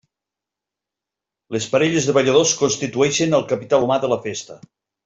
[1.57, 4.63] Les parelles de balladors constitueixen el capital humà de la festa.